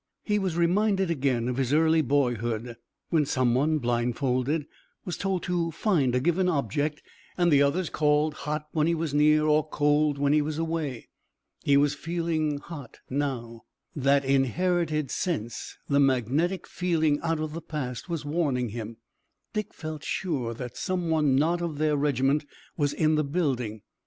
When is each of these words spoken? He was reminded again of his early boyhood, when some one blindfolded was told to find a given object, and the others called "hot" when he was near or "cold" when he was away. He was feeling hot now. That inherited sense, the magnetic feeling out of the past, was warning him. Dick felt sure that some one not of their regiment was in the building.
He 0.23 0.39
was 0.39 0.57
reminded 0.57 1.11
again 1.11 1.47
of 1.47 1.57
his 1.57 1.71
early 1.75 2.01
boyhood, 2.01 2.75
when 3.11 3.23
some 3.23 3.53
one 3.53 3.77
blindfolded 3.77 4.65
was 5.05 5.15
told 5.15 5.43
to 5.43 5.69
find 5.69 6.15
a 6.15 6.19
given 6.19 6.49
object, 6.49 7.03
and 7.37 7.51
the 7.51 7.61
others 7.61 7.91
called 7.91 8.33
"hot" 8.33 8.65
when 8.71 8.87
he 8.87 8.95
was 8.95 9.13
near 9.13 9.45
or 9.45 9.61
"cold" 9.69 10.17
when 10.17 10.33
he 10.33 10.41
was 10.41 10.57
away. 10.57 11.09
He 11.63 11.77
was 11.77 11.93
feeling 11.93 12.57
hot 12.57 12.97
now. 13.11 13.65
That 13.95 14.25
inherited 14.25 15.11
sense, 15.11 15.77
the 15.87 15.99
magnetic 15.99 16.65
feeling 16.65 17.19
out 17.21 17.39
of 17.39 17.53
the 17.53 17.61
past, 17.61 18.09
was 18.09 18.25
warning 18.25 18.69
him. 18.69 18.97
Dick 19.53 19.71
felt 19.71 20.03
sure 20.03 20.55
that 20.55 20.77
some 20.77 21.11
one 21.11 21.35
not 21.35 21.61
of 21.61 21.77
their 21.77 21.95
regiment 21.95 22.43
was 22.75 22.91
in 22.91 23.13
the 23.13 23.23
building. 23.23 23.83